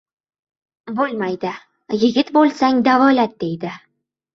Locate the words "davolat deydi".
2.93-3.81